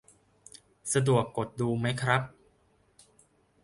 [0.93, 2.21] สะดวกกดดูไหมครับ